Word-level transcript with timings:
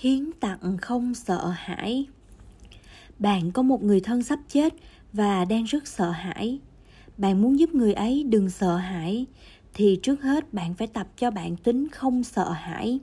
hiến 0.00 0.30
tặng 0.40 0.76
không 0.82 1.14
sợ 1.14 1.52
hãi. 1.56 2.06
Bạn 3.18 3.50
có 3.50 3.62
một 3.62 3.82
người 3.82 4.00
thân 4.00 4.22
sắp 4.22 4.38
chết 4.48 4.74
và 5.12 5.44
đang 5.44 5.64
rất 5.64 5.86
sợ 5.86 6.10
hãi. 6.10 6.58
Bạn 7.16 7.42
muốn 7.42 7.58
giúp 7.58 7.74
người 7.74 7.92
ấy 7.92 8.22
đừng 8.22 8.50
sợ 8.50 8.76
hãi, 8.76 9.26
thì 9.74 9.98
trước 10.02 10.22
hết 10.22 10.54
bạn 10.54 10.74
phải 10.74 10.86
tập 10.86 11.08
cho 11.16 11.30
bạn 11.30 11.56
tính 11.56 11.88
không 11.88 12.24
sợ 12.24 12.50
hãi. 12.50 12.98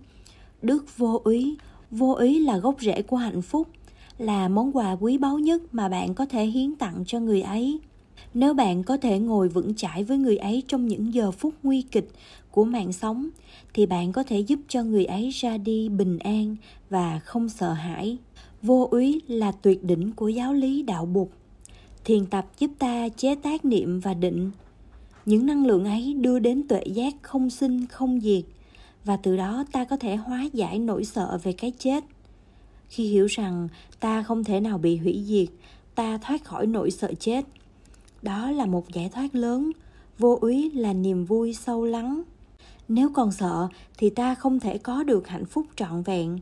Đức 0.61 0.97
vô 0.97 1.21
ý 1.25 1.55
vô 1.91 2.13
ý 2.13 2.39
là 2.39 2.57
gốc 2.57 2.75
rễ 2.81 3.01
của 3.01 3.17
hạnh 3.17 3.41
phúc, 3.41 3.67
là 4.17 4.47
món 4.47 4.77
quà 4.77 4.91
quý 4.91 5.17
báu 5.17 5.39
nhất 5.39 5.61
mà 5.71 5.89
bạn 5.89 6.13
có 6.13 6.25
thể 6.25 6.45
hiến 6.45 6.75
tặng 6.75 7.03
cho 7.07 7.19
người 7.19 7.41
ấy 7.41 7.79
nếu 8.35 8.53
bạn 8.53 8.83
có 8.83 8.97
thể 8.97 9.19
ngồi 9.19 9.49
vững 9.49 9.75
chãi 9.75 10.03
với 10.03 10.17
người 10.17 10.37
ấy 10.37 10.63
trong 10.67 10.87
những 10.87 11.13
giờ 11.13 11.31
phút 11.31 11.53
nguy 11.63 11.81
kịch 11.81 12.09
của 12.51 12.65
mạng 12.65 12.93
sống, 12.93 13.29
thì 13.73 13.85
bạn 13.85 14.11
có 14.11 14.23
thể 14.23 14.39
giúp 14.39 14.59
cho 14.67 14.83
người 14.83 15.05
ấy 15.05 15.29
ra 15.29 15.57
đi 15.57 15.89
bình 15.89 16.19
an 16.19 16.55
và 16.89 17.19
không 17.19 17.49
sợ 17.49 17.73
hãi. 17.73 18.17
Vô 18.61 18.87
úy 18.91 19.21
là 19.27 19.51
tuyệt 19.51 19.83
đỉnh 19.83 20.11
của 20.11 20.27
giáo 20.27 20.53
lý 20.53 20.83
đạo 20.83 21.05
bục. 21.05 21.31
Thiền 22.05 22.25
tập 22.25 22.47
giúp 22.59 22.71
ta 22.79 23.09
chế 23.09 23.35
tác 23.35 23.65
niệm 23.65 23.99
và 23.99 24.13
định. 24.13 24.51
Những 25.25 25.45
năng 25.45 25.65
lượng 25.65 25.85
ấy 25.85 26.13
đưa 26.13 26.39
đến 26.39 26.67
tuệ 26.67 26.83
giác 26.85 27.13
không 27.21 27.49
sinh, 27.49 27.87
không 27.87 28.19
diệt, 28.21 28.43
và 29.05 29.17
từ 29.17 29.37
đó 29.37 29.65
ta 29.71 29.85
có 29.85 29.97
thể 29.97 30.15
hóa 30.15 30.47
giải 30.53 30.79
nỗi 30.79 31.05
sợ 31.05 31.39
về 31.43 31.51
cái 31.51 31.71
chết. 31.79 32.03
Khi 32.89 33.07
hiểu 33.07 33.25
rằng 33.25 33.67
ta 33.99 34.23
không 34.23 34.43
thể 34.43 34.59
nào 34.59 34.77
bị 34.77 34.97
hủy 34.97 35.23
diệt, 35.25 35.47
ta 35.95 36.17
thoát 36.17 36.43
khỏi 36.43 36.67
nỗi 36.67 36.91
sợ 36.91 37.13
chết 37.19 37.45
đó 38.25 38.51
là 38.51 38.65
một 38.65 38.93
giải 38.93 39.09
thoát 39.09 39.35
lớn. 39.35 39.71
Vô 40.17 40.37
úy 40.41 40.69
là 40.69 40.93
niềm 40.93 41.25
vui 41.25 41.53
sâu 41.53 41.85
lắng. 41.85 42.21
Nếu 42.87 43.09
còn 43.13 43.31
sợ, 43.31 43.67
thì 43.97 44.09
ta 44.09 44.35
không 44.35 44.59
thể 44.59 44.77
có 44.77 45.03
được 45.03 45.27
hạnh 45.27 45.45
phúc 45.45 45.65
trọn 45.75 46.03
vẹn. 46.03 46.39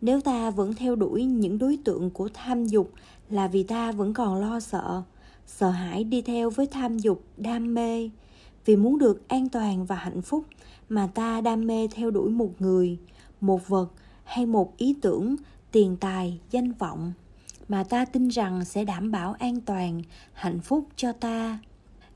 Nếu 0.00 0.20
ta 0.20 0.50
vẫn 0.50 0.74
theo 0.74 0.96
đuổi 0.96 1.24
những 1.24 1.58
đối 1.58 1.78
tượng 1.84 2.10
của 2.10 2.28
tham 2.34 2.66
dục, 2.66 2.92
là 3.30 3.48
vì 3.48 3.62
ta 3.62 3.92
vẫn 3.92 4.14
còn 4.14 4.40
lo 4.40 4.60
sợ. 4.60 5.02
Sợ 5.46 5.70
hãi 5.70 6.04
đi 6.04 6.22
theo 6.22 6.50
với 6.50 6.66
tham 6.66 6.98
dục, 6.98 7.22
đam 7.36 7.74
mê. 7.74 8.10
Vì 8.64 8.76
muốn 8.76 8.98
được 8.98 9.28
an 9.28 9.48
toàn 9.48 9.86
và 9.86 9.96
hạnh 9.96 10.22
phúc 10.22 10.44
mà 10.88 11.08
ta 11.14 11.40
đam 11.40 11.66
mê 11.66 11.88
theo 11.88 12.10
đuổi 12.10 12.30
một 12.30 12.50
người, 12.58 12.98
một 13.40 13.68
vật 13.68 13.88
hay 14.24 14.46
một 14.46 14.76
ý 14.76 14.94
tưởng, 15.02 15.36
tiền 15.72 15.96
tài, 16.00 16.40
danh 16.50 16.72
vọng 16.72 17.12
mà 17.68 17.84
ta 17.84 18.04
tin 18.04 18.28
rằng 18.28 18.64
sẽ 18.64 18.84
đảm 18.84 19.10
bảo 19.10 19.32
an 19.38 19.60
toàn, 19.60 20.02
hạnh 20.32 20.60
phúc 20.60 20.86
cho 20.96 21.12
ta. 21.12 21.58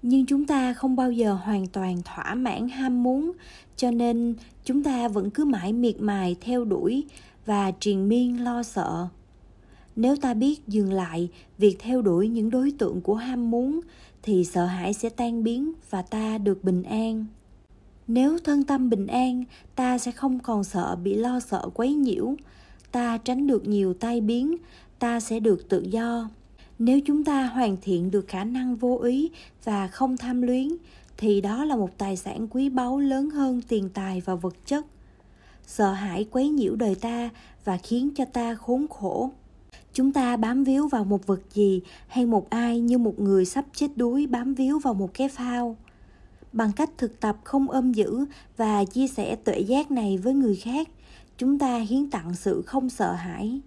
Nhưng 0.03 0.27
chúng 0.27 0.47
ta 0.47 0.75
không 0.75 0.97
bao 0.97 1.13
giờ 1.13 1.33
hoàn 1.33 1.67
toàn 1.67 2.03
thỏa 2.03 2.35
mãn 2.35 2.69
ham 2.69 3.03
muốn, 3.03 3.33
cho 3.77 3.91
nên 3.91 4.35
chúng 4.65 4.83
ta 4.83 5.09
vẫn 5.09 5.31
cứ 5.31 5.45
mãi 5.45 5.73
miệt 5.73 6.01
mài 6.01 6.37
theo 6.41 6.65
đuổi 6.65 7.05
và 7.47 7.71
triền 7.71 8.09
miên 8.09 8.45
lo 8.45 8.63
sợ. 8.63 9.09
Nếu 9.97 10.17
ta 10.17 10.35
biết 10.35 10.69
dừng 10.69 10.93
lại 10.93 11.29
việc 11.59 11.77
theo 11.79 12.03
đuổi 12.03 12.29
những 12.29 12.51
đối 12.51 12.71
tượng 12.71 13.01
của 13.01 13.15
ham 13.15 13.51
muốn, 13.51 13.81
thì 14.23 14.45
sợ 14.45 14.67
hãi 14.67 14.93
sẽ 14.93 15.09
tan 15.09 15.45
biến 15.45 15.73
và 15.91 16.03
ta 16.03 16.39
được 16.39 16.65
bình 16.65 16.83
an. 16.83 17.27
Nếu 18.07 18.39
thân 18.39 18.65
tâm 18.65 18.91
bình 18.91 19.07
an, 19.07 19.45
ta 19.75 19.99
sẽ 19.99 20.13
không 20.13 20.39
còn 20.39 20.65
sợ 20.65 20.97
bị 20.97 21.15
lo 21.15 21.41
sợ 21.41 21.69
quấy 21.75 21.95
nhiễu. 21.95 22.35
Ta 22.93 23.19
tránh 23.19 23.47
được 23.47 23.69
nhiều 23.69 23.95
tai 23.95 24.21
biến 24.21 24.57
ta 25.01 25.21
sẽ 25.21 25.41
được 25.41 25.69
tự 25.69 25.83
do. 25.83 26.31
Nếu 26.79 27.01
chúng 27.07 27.25
ta 27.25 27.47
hoàn 27.47 27.77
thiện 27.83 28.11
được 28.11 28.29
khả 28.29 28.45
năng 28.45 28.77
vô 28.77 28.99
ý 28.99 29.31
và 29.65 29.89
không 29.89 30.17
tham 30.17 30.43
luyến, 30.43 30.69
thì 31.17 31.41
đó 31.41 31.65
là 31.65 31.77
một 31.77 31.99
tài 31.99 32.17
sản 32.17 32.49
quý 32.51 32.69
báu 32.69 32.99
lớn 32.99 33.31
hơn 33.31 33.63
tiền 33.69 33.89
tài 33.95 34.21
và 34.21 34.35
vật 34.35 34.55
chất. 34.67 34.87
Sợ 35.67 35.93
hãi 35.93 36.27
quấy 36.31 36.49
nhiễu 36.49 36.77
đời 36.77 36.95
ta 36.95 37.31
và 37.65 37.77
khiến 37.77 38.11
cho 38.17 38.25
ta 38.25 38.55
khốn 38.55 38.87
khổ. 38.91 39.31
Chúng 39.93 40.13
ta 40.13 40.37
bám 40.37 40.65
víu 40.65 40.89
vào 40.89 41.05
một 41.05 41.27
vật 41.27 41.41
gì 41.55 41.81
hay 42.09 42.27
một 42.27 42.51
ai 42.51 42.81
như 42.81 42.99
một 42.99 43.21
người 43.21 43.45
sắp 43.45 43.65
chết 43.75 43.89
đuối 43.97 44.27
bám 44.27 44.55
víu 44.55 44.79
vào 44.79 44.95
một 44.95 45.15
cái 45.15 45.29
phao? 45.29 45.77
Bằng 46.53 46.73
cách 46.73 46.91
thực 46.99 47.21
tập 47.21 47.37
không 47.45 47.71
ôm 47.71 47.93
giữ 47.93 48.25
và 48.57 48.85
chia 48.85 49.09
sẻ 49.09 49.37
tuệ 49.37 49.59
giác 49.59 49.91
này 49.91 50.19
với 50.19 50.35
người 50.35 50.57
khác, 50.57 50.89
chúng 51.39 51.59
ta 51.59 51.79
hiến 51.79 52.11
tặng 52.11 52.35
sự 52.35 52.63
không 52.63 52.91
sợ 52.91 53.13
hãi 53.13 53.61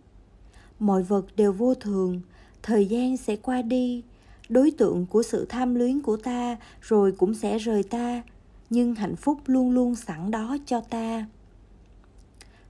mọi 0.84 1.04
vật 1.04 1.26
đều 1.36 1.54
vô 1.54 1.74
thường. 1.76 2.22
Thời 2.64 2.86
gian 2.86 3.18
sẽ 3.18 3.36
qua 3.36 3.62
đi, 3.62 4.04
đối 4.50 4.72
tượng 4.72 5.06
của 5.06 5.24
sự 5.24 5.46
tham 5.50 5.76
luyến 5.76 6.02
của 6.02 6.18
ta 6.18 6.58
rồi 6.82 7.12
cũng 7.12 7.34
sẽ 7.34 7.58
rời 7.58 7.84
ta, 7.84 8.22
nhưng 8.70 8.96
hạnh 8.96 9.16
phúc 9.16 9.40
luôn 9.46 9.72
luôn 9.72 9.96
sẵn 9.96 10.32
đó 10.32 10.58
cho 10.66 10.82
ta. 10.82 11.26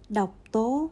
Độc 0.10 0.38
tố. 0.52 0.90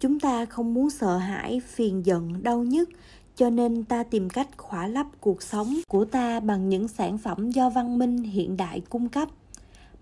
Chúng 0.00 0.20
ta 0.20 0.46
không 0.46 0.74
muốn 0.74 0.90
sợ 0.90 1.16
hãi, 1.16 1.60
phiền 1.66 2.06
giận, 2.06 2.42
đau 2.42 2.64
nhức, 2.64 2.88
cho 3.36 3.50
nên 3.50 3.84
ta 3.84 4.02
tìm 4.02 4.30
cách 4.30 4.48
khỏa 4.56 4.86
lấp 4.86 5.06
cuộc 5.20 5.42
sống 5.42 5.80
của 5.88 6.04
ta 6.04 6.40
bằng 6.40 6.68
những 6.68 6.88
sản 6.88 7.18
phẩm 7.18 7.50
do 7.50 7.70
văn 7.70 7.98
minh 7.98 8.18
hiện 8.18 8.56
đại 8.56 8.80
cung 8.80 9.08
cấp. 9.08 9.28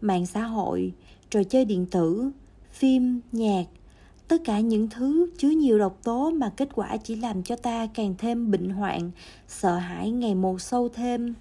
Mạng 0.00 0.26
xã 0.26 0.42
hội, 0.42 0.92
trò 1.30 1.42
chơi 1.42 1.64
điện 1.64 1.86
tử, 1.91 2.30
phim, 2.72 3.20
nhạc 3.32 3.64
tất 4.28 4.44
cả 4.44 4.60
những 4.60 4.88
thứ 4.88 5.31
chứa 5.38 5.48
nhiều 5.48 5.78
độc 5.78 5.98
tố 6.03 6.31
mà 6.31 6.50
kết 6.56 6.69
quả 6.75 6.97
chỉ 6.97 7.16
làm 7.16 7.42
cho 7.42 7.56
ta 7.56 7.87
càng 7.94 8.14
thêm 8.19 8.50
bệnh 8.50 8.70
hoạn, 8.70 9.10
sợ 9.48 9.76
hãi 9.76 10.10
ngày 10.10 10.34
một 10.34 10.60
sâu 10.60 10.88
thêm. 10.88 11.34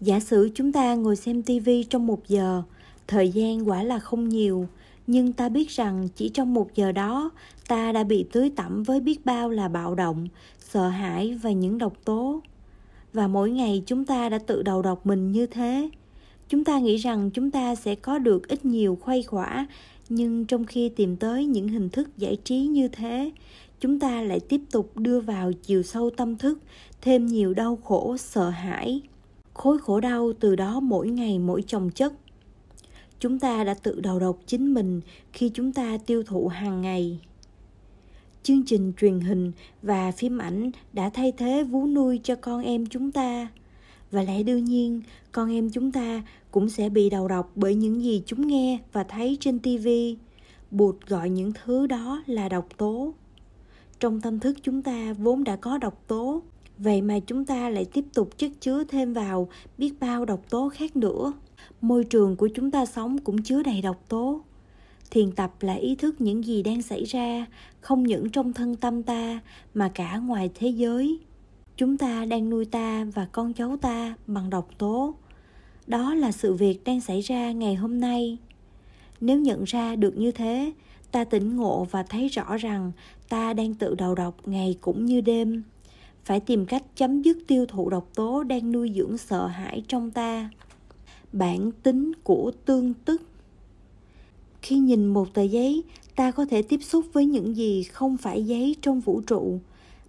Giả 0.00 0.20
sử 0.20 0.50
chúng 0.54 0.72
ta 0.72 0.94
ngồi 0.94 1.16
xem 1.16 1.42
tivi 1.42 1.84
trong 1.84 2.06
một 2.06 2.28
giờ, 2.28 2.62
thời 3.06 3.30
gian 3.30 3.68
quả 3.68 3.82
là 3.82 3.98
không 3.98 4.28
nhiều, 4.28 4.66
nhưng 5.06 5.32
ta 5.32 5.48
biết 5.48 5.70
rằng 5.70 6.08
chỉ 6.16 6.28
trong 6.28 6.54
một 6.54 6.74
giờ 6.74 6.92
đó, 6.92 7.30
ta 7.68 7.92
đã 7.92 8.04
bị 8.04 8.26
tưới 8.32 8.50
tẩm 8.56 8.82
với 8.82 9.00
biết 9.00 9.26
bao 9.26 9.50
là 9.50 9.68
bạo 9.68 9.94
động, 9.94 10.28
sợ 10.58 10.88
hãi 10.88 11.38
và 11.42 11.50
những 11.50 11.78
độc 11.78 12.04
tố. 12.04 12.40
Và 13.12 13.28
mỗi 13.28 13.50
ngày 13.50 13.82
chúng 13.86 14.04
ta 14.04 14.28
đã 14.28 14.38
tự 14.38 14.62
đầu 14.62 14.82
độc 14.82 15.06
mình 15.06 15.32
như 15.32 15.46
thế. 15.46 15.90
Chúng 16.48 16.64
ta 16.64 16.78
nghĩ 16.78 16.96
rằng 16.96 17.30
chúng 17.30 17.50
ta 17.50 17.74
sẽ 17.74 17.94
có 17.94 18.18
được 18.18 18.48
ít 18.48 18.64
nhiều 18.64 18.98
khuây 19.00 19.22
khỏa 19.22 19.66
nhưng 20.08 20.44
trong 20.44 20.64
khi 20.64 20.88
tìm 20.88 21.16
tới 21.16 21.46
những 21.46 21.68
hình 21.68 21.88
thức 21.88 22.18
giải 22.18 22.36
trí 22.44 22.58
như 22.58 22.88
thế, 22.88 23.32
chúng 23.80 24.00
ta 24.00 24.22
lại 24.22 24.40
tiếp 24.40 24.60
tục 24.70 24.96
đưa 24.96 25.20
vào 25.20 25.52
chiều 25.52 25.82
sâu 25.82 26.10
tâm 26.10 26.36
thức, 26.36 26.58
thêm 27.00 27.26
nhiều 27.26 27.54
đau 27.54 27.76
khổ, 27.84 28.16
sợ 28.16 28.50
hãi. 28.50 29.00
Khối 29.54 29.78
khổ 29.78 30.00
đau 30.00 30.32
từ 30.40 30.56
đó 30.56 30.80
mỗi 30.80 31.08
ngày 31.08 31.38
mỗi 31.38 31.64
chồng 31.66 31.90
chất. 31.90 32.12
Chúng 33.20 33.38
ta 33.38 33.64
đã 33.64 33.74
tự 33.74 34.00
đầu 34.00 34.18
độc 34.18 34.38
chính 34.46 34.74
mình 34.74 35.00
khi 35.32 35.50
chúng 35.54 35.72
ta 35.72 35.98
tiêu 36.06 36.22
thụ 36.22 36.48
hàng 36.48 36.82
ngày. 36.82 37.20
Chương 38.42 38.62
trình 38.66 38.92
truyền 39.00 39.20
hình 39.20 39.52
và 39.82 40.10
phim 40.10 40.38
ảnh 40.38 40.70
đã 40.92 41.10
thay 41.10 41.32
thế 41.32 41.64
vú 41.64 41.86
nuôi 41.86 42.20
cho 42.22 42.34
con 42.34 42.62
em 42.62 42.86
chúng 42.86 43.12
ta 43.12 43.48
và 44.12 44.22
lẽ 44.22 44.42
đương 44.42 44.64
nhiên, 44.64 45.02
con 45.32 45.52
em 45.52 45.70
chúng 45.70 45.92
ta 45.92 46.22
cũng 46.50 46.68
sẽ 46.68 46.88
bị 46.88 47.10
đầu 47.10 47.28
độc 47.28 47.52
bởi 47.54 47.74
những 47.74 48.02
gì 48.02 48.22
chúng 48.26 48.46
nghe 48.46 48.78
và 48.92 49.04
thấy 49.04 49.36
trên 49.40 49.58
tv 49.58 49.88
bụt 50.70 50.96
gọi 51.06 51.30
những 51.30 51.52
thứ 51.64 51.86
đó 51.86 52.22
là 52.26 52.48
độc 52.48 52.68
tố. 52.76 53.14
Trong 54.00 54.20
tâm 54.20 54.40
thức 54.40 54.56
chúng 54.62 54.82
ta 54.82 55.12
vốn 55.12 55.44
đã 55.44 55.56
có 55.56 55.78
độc 55.78 56.02
tố, 56.06 56.42
vậy 56.78 57.02
mà 57.02 57.18
chúng 57.26 57.44
ta 57.44 57.70
lại 57.70 57.84
tiếp 57.84 58.04
tục 58.14 58.38
chất 58.38 58.52
chứa 58.60 58.84
thêm 58.84 59.12
vào 59.12 59.48
biết 59.78 59.92
bao 60.00 60.24
độc 60.24 60.50
tố 60.50 60.68
khác 60.68 60.96
nữa. 60.96 61.32
Môi 61.80 62.04
trường 62.04 62.36
của 62.36 62.48
chúng 62.54 62.70
ta 62.70 62.86
sống 62.86 63.18
cũng 63.18 63.42
chứa 63.42 63.62
đầy 63.62 63.82
độc 63.82 64.04
tố. 64.08 64.40
Thiền 65.10 65.32
tập 65.32 65.52
là 65.60 65.74
ý 65.74 65.94
thức 65.94 66.20
những 66.20 66.44
gì 66.44 66.62
đang 66.62 66.82
xảy 66.82 67.04
ra, 67.04 67.46
không 67.80 68.02
những 68.02 68.30
trong 68.30 68.52
thân 68.52 68.76
tâm 68.76 69.02
ta, 69.02 69.40
mà 69.74 69.90
cả 69.94 70.18
ngoài 70.18 70.50
thế 70.54 70.68
giới 70.68 71.18
chúng 71.76 71.98
ta 71.98 72.24
đang 72.24 72.50
nuôi 72.50 72.64
ta 72.64 73.04
và 73.14 73.26
con 73.32 73.52
cháu 73.52 73.76
ta 73.76 74.14
bằng 74.26 74.50
độc 74.50 74.68
tố. 74.78 75.14
Đó 75.86 76.14
là 76.14 76.32
sự 76.32 76.54
việc 76.54 76.84
đang 76.84 77.00
xảy 77.00 77.20
ra 77.20 77.52
ngày 77.52 77.74
hôm 77.74 78.00
nay. 78.00 78.38
Nếu 79.20 79.38
nhận 79.38 79.64
ra 79.64 79.96
được 79.96 80.16
như 80.16 80.32
thế, 80.32 80.72
ta 81.10 81.24
tỉnh 81.24 81.56
ngộ 81.56 81.86
và 81.90 82.02
thấy 82.02 82.28
rõ 82.28 82.56
rằng 82.56 82.92
ta 83.28 83.54
đang 83.54 83.74
tự 83.74 83.94
đầu 83.94 84.14
độc 84.14 84.48
ngày 84.48 84.78
cũng 84.80 85.04
như 85.04 85.20
đêm. 85.20 85.62
Phải 86.24 86.40
tìm 86.40 86.66
cách 86.66 86.82
chấm 86.96 87.22
dứt 87.22 87.38
tiêu 87.46 87.66
thụ 87.66 87.90
độc 87.90 88.08
tố 88.14 88.42
đang 88.42 88.72
nuôi 88.72 88.92
dưỡng 88.96 89.18
sợ 89.18 89.46
hãi 89.46 89.82
trong 89.88 90.10
ta. 90.10 90.50
Bản 91.32 91.70
tính 91.82 92.12
của 92.24 92.52
tương 92.64 92.94
tức. 92.94 93.22
Khi 94.62 94.78
nhìn 94.78 95.06
một 95.06 95.34
tờ 95.34 95.42
giấy, 95.42 95.82
ta 96.16 96.30
có 96.30 96.44
thể 96.44 96.62
tiếp 96.62 96.80
xúc 96.82 97.06
với 97.12 97.26
những 97.26 97.56
gì 97.56 97.82
không 97.82 98.16
phải 98.16 98.44
giấy 98.44 98.76
trong 98.82 99.00
vũ 99.00 99.20
trụ 99.20 99.58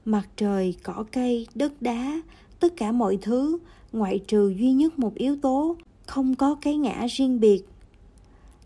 mặt 0.05 0.27
trời 0.35 0.75
cỏ 0.83 1.05
cây 1.11 1.47
đất 1.55 1.81
đá 1.81 2.21
tất 2.59 2.73
cả 2.77 2.91
mọi 2.91 3.17
thứ 3.21 3.57
ngoại 3.91 4.19
trừ 4.27 4.53
duy 4.59 4.71
nhất 4.71 4.99
một 4.99 5.15
yếu 5.15 5.35
tố 5.35 5.75
không 6.05 6.35
có 6.35 6.55
cái 6.61 6.77
ngã 6.77 7.05
riêng 7.09 7.39
biệt. 7.39 7.63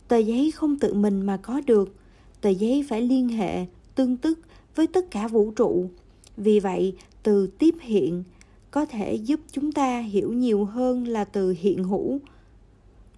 Tờ 0.07 0.18
giấy 0.18 0.51
không 0.51 0.80
tự 0.80 0.94
mình 0.94 1.22
mà 1.22 1.38
có 1.38 1.62
được 1.66 1.95
tờ 2.42 2.50
giấy 2.50 2.86
phải 2.89 3.01
liên 3.01 3.30
hệ 3.30 3.66
tương 3.95 4.18
tức 4.18 4.39
với 4.75 4.88
tất 4.88 5.12
cả 5.12 5.28
vũ 5.28 5.51
trụ. 5.51 5.89
Vì 6.38 6.60
vậy 6.60 6.94
từ 7.24 7.48
tiếp 7.48 7.75
hiện 7.81 8.24
có 8.72 8.86
thể 8.86 9.16
giúp 9.16 9.40
chúng 9.51 9.72
ta 9.72 10.00
hiểu 10.00 10.33
nhiều 10.33 10.66
hơn 10.66 11.07
là 11.07 11.25
từ 11.25 11.56
hiện 11.60 11.83
hữu 11.83 12.19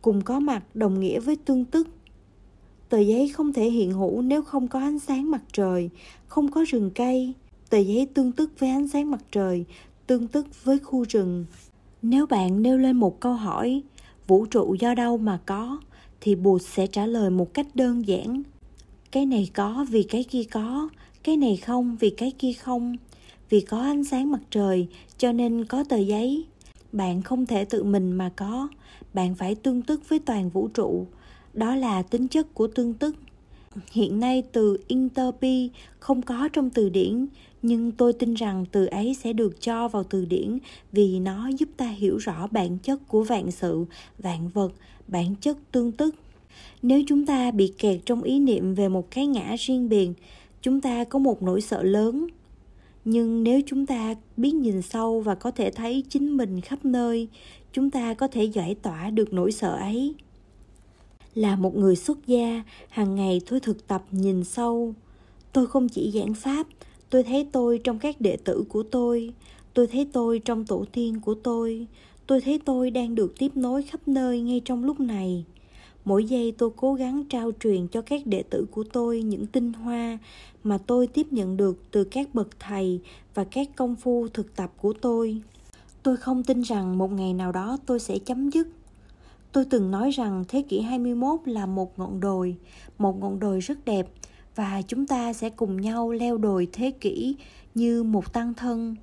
cùng 0.01 0.21
có 0.21 0.39
mặt 0.39 0.63
đồng 0.73 0.99
nghĩa 0.99 1.19
với 1.19 1.35
tương 1.35 1.65
tức. 1.65 1.87
Tờ 2.89 2.99
giấy 2.99 3.29
không 3.29 3.53
thể 3.53 3.69
hiện 3.69 3.91
hữu 3.91 4.21
nếu 4.21 4.41
không 4.41 4.67
có 4.67 4.79
ánh 4.79 4.99
sáng 4.99 5.31
mặt 5.31 5.41
trời, 5.53 5.89
không 6.27 6.51
có 6.51 6.65
rừng 6.67 6.91
cây. 6.95 7.33
Tờ 7.69 7.77
giấy 7.77 8.07
tương 8.13 8.31
tức 8.31 8.51
với 8.59 8.69
ánh 8.69 8.87
sáng 8.87 9.11
mặt 9.11 9.21
trời, 9.31 9.65
tương 10.07 10.27
tức 10.27 10.63
với 10.63 10.79
khu 10.79 11.05
rừng. 11.09 11.45
Nếu 12.01 12.25
bạn 12.25 12.61
nêu 12.61 12.77
lên 12.77 12.95
một 12.95 13.19
câu 13.19 13.33
hỏi, 13.33 13.81
vũ 14.27 14.45
trụ 14.45 14.75
do 14.79 14.93
đâu 14.93 15.17
mà 15.17 15.39
có, 15.45 15.79
thì 16.21 16.35
Bụt 16.35 16.61
sẽ 16.61 16.87
trả 16.87 17.05
lời 17.05 17.29
một 17.29 17.53
cách 17.53 17.67
đơn 17.73 18.07
giản. 18.07 18.43
Cái 19.11 19.25
này 19.25 19.49
có 19.53 19.85
vì 19.89 20.03
cái 20.03 20.23
kia 20.23 20.43
có, 20.51 20.89
cái 21.23 21.37
này 21.37 21.57
không 21.57 21.97
vì 21.99 22.09
cái 22.09 22.31
kia 22.39 22.53
không. 22.53 22.95
Vì 23.49 23.61
có 23.61 23.81
ánh 23.81 24.03
sáng 24.03 24.31
mặt 24.31 24.41
trời 24.51 24.87
cho 25.17 25.31
nên 25.31 25.65
có 25.65 25.83
tờ 25.83 25.97
giấy. 25.97 26.45
Bạn 26.91 27.21
không 27.21 27.45
thể 27.45 27.65
tự 27.65 27.83
mình 27.83 28.11
mà 28.11 28.31
có, 28.35 28.67
bạn 29.13 29.35
phải 29.35 29.55
tương 29.55 29.81
tức 29.81 30.09
với 30.09 30.19
toàn 30.19 30.49
vũ 30.49 30.67
trụ. 30.67 31.07
Đó 31.53 31.75
là 31.75 32.01
tính 32.01 32.27
chất 32.27 32.53
của 32.53 32.67
tương 32.67 32.93
tức. 32.93 33.15
Hiện 33.91 34.19
nay 34.19 34.43
từ 34.51 34.77
interpi 34.87 35.69
không 35.99 36.21
có 36.21 36.49
trong 36.53 36.69
từ 36.69 36.89
điển, 36.89 37.27
nhưng 37.61 37.91
tôi 37.91 38.13
tin 38.13 38.33
rằng 38.33 38.65
từ 38.71 38.85
ấy 38.85 39.15
sẽ 39.23 39.33
được 39.33 39.61
cho 39.61 39.87
vào 39.87 40.03
từ 40.03 40.25
điển 40.25 40.57
vì 40.91 41.19
nó 41.19 41.47
giúp 41.47 41.69
ta 41.77 41.87
hiểu 41.87 42.17
rõ 42.17 42.47
bản 42.51 42.77
chất 42.77 43.07
của 43.07 43.23
vạn 43.23 43.51
sự, 43.51 43.85
vạn 44.17 44.47
vật, 44.47 44.71
bản 45.07 45.35
chất 45.41 45.57
tương 45.71 45.91
tức. 45.91 46.15
Nếu 46.81 47.01
chúng 47.07 47.25
ta 47.25 47.51
bị 47.51 47.73
kẹt 47.77 47.99
trong 48.05 48.23
ý 48.23 48.39
niệm 48.39 48.75
về 48.75 48.89
một 48.89 49.11
cái 49.11 49.27
ngã 49.27 49.55
riêng 49.59 49.89
biệt, 49.89 50.09
chúng 50.61 50.81
ta 50.81 51.03
có 51.03 51.19
một 51.19 51.43
nỗi 51.43 51.61
sợ 51.61 51.83
lớn. 51.83 52.27
Nhưng 53.05 53.43
nếu 53.43 53.61
chúng 53.65 53.85
ta 53.85 54.15
biết 54.37 54.51
nhìn 54.51 54.81
sâu 54.81 55.19
và 55.19 55.35
có 55.35 55.51
thể 55.51 55.71
thấy 55.71 56.03
chính 56.09 56.37
mình 56.37 56.61
khắp 56.61 56.85
nơi, 56.85 57.27
chúng 57.73 57.91
ta 57.91 58.13
có 58.13 58.27
thể 58.27 58.43
giải 58.43 58.75
tỏa 58.81 59.09
được 59.09 59.33
nỗi 59.33 59.51
sợ 59.51 59.75
ấy 59.75 60.15
là 61.35 61.55
một 61.55 61.75
người 61.75 61.95
xuất 61.95 62.27
gia 62.27 62.63
hàng 62.89 63.15
ngày 63.15 63.41
tôi 63.49 63.59
thực 63.59 63.87
tập 63.87 64.03
nhìn 64.11 64.43
sâu 64.43 64.93
tôi 65.53 65.67
không 65.67 65.89
chỉ 65.89 66.11
giảng 66.13 66.33
pháp 66.33 66.67
tôi 67.09 67.23
thấy 67.23 67.47
tôi 67.51 67.81
trong 67.83 67.99
các 67.99 68.21
đệ 68.21 68.37
tử 68.37 68.63
của 68.69 68.83
tôi. 68.83 69.33
Tôi 69.73 69.87
thấy 69.87 70.07
tôi 70.13 70.39
trong 70.39 70.65
tổ 70.65 70.85
tiên 70.91 71.19
của 71.21 71.33
tôi. 71.33 71.87
Tôi 72.27 72.41
thấy 72.41 72.59
tôi 72.65 72.91
đang 72.91 73.15
được 73.15 73.33
tiếp 73.37 73.51
nối 73.55 73.83
khắp 73.83 74.07
nơi 74.07 74.41
ngay 74.41 74.61
trong 74.65 74.83
lúc 74.83 74.99
này. 74.99 75.45
Mỗi 76.05 76.25
giây 76.25 76.53
tôi 76.57 76.69
cố 76.75 76.93
gắng 76.93 77.23
trao 77.29 77.51
truyền 77.59 77.87
cho 77.87 78.01
các 78.01 78.27
đệ 78.27 78.43
tử 78.43 78.65
của 78.71 78.83
tôi 78.83 79.21
những 79.21 79.45
tinh 79.45 79.73
hoa 79.73 80.17
mà 80.63 80.77
tôi 80.77 81.07
tiếp 81.07 81.27
nhận 81.31 81.57
được 81.57 81.91
từ 81.91 82.03
các 82.03 82.35
bậc 82.35 82.47
thầy 82.59 82.99
và 83.33 83.43
các 83.43 83.67
công 83.75 83.95
phu 83.95 84.27
thực 84.27 84.55
tập 84.55 84.71
của 84.81 84.93
tôi. 84.93 85.41
Tôi 86.03 86.17
không 86.17 86.43
tin 86.43 86.61
rằng 86.61 86.97
một 86.97 87.11
ngày 87.11 87.33
nào 87.33 87.51
đó 87.51 87.77
tôi 87.85 87.99
sẽ 87.99 88.19
chấm 88.19 88.49
dứt. 88.49 88.67
Tôi 89.51 89.65
từng 89.65 89.91
nói 89.91 90.11
rằng 90.11 90.43
thế 90.47 90.61
kỷ 90.61 90.81
21 90.81 91.39
là 91.45 91.65
một 91.65 91.99
ngọn 91.99 92.19
đồi, 92.19 92.55
một 92.97 93.19
ngọn 93.19 93.39
đồi 93.39 93.59
rất 93.59 93.85
đẹp 93.85 94.07
và 94.59 94.81
chúng 94.81 95.07
ta 95.07 95.33
sẽ 95.33 95.49
cùng 95.49 95.81
nhau 95.81 96.11
leo 96.11 96.37
đồi 96.37 96.67
thế 96.73 96.91
kỷ 96.91 97.35
như 97.75 98.03
một 98.03 98.33
tăng 98.33 98.53
thân. 98.53 98.95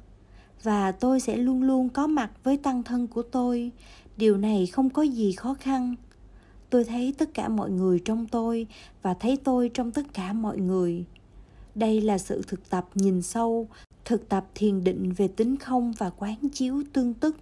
Và 0.62 0.92
tôi 0.92 1.20
sẽ 1.20 1.36
luôn 1.36 1.62
luôn 1.62 1.88
có 1.88 2.06
mặt 2.06 2.30
với 2.44 2.56
tăng 2.56 2.82
thân 2.82 3.06
của 3.06 3.22
tôi. 3.22 3.70
Điều 4.16 4.36
này 4.36 4.66
không 4.66 4.90
có 4.90 5.02
gì 5.02 5.32
khó 5.32 5.54
khăn. 5.54 5.94
Tôi 6.70 6.84
thấy 6.84 7.14
tất 7.18 7.34
cả 7.34 7.48
mọi 7.48 7.70
người 7.70 7.98
trong 7.98 8.26
tôi 8.26 8.66
và 9.02 9.14
thấy 9.14 9.36
tôi 9.44 9.70
trong 9.74 9.90
tất 9.90 10.14
cả 10.14 10.32
mọi 10.32 10.58
người. 10.58 11.04
Đây 11.74 12.00
là 12.00 12.18
sự 12.18 12.42
thực 12.46 12.70
tập 12.70 12.88
nhìn 12.94 13.22
sâu, 13.22 13.68
thực 14.04 14.28
tập 14.28 14.46
thiền 14.54 14.84
định 14.84 15.12
về 15.16 15.28
tính 15.28 15.56
không 15.56 15.92
và 15.98 16.10
quán 16.10 16.36
chiếu 16.52 16.82
tương 16.92 17.14
tức 17.14 17.36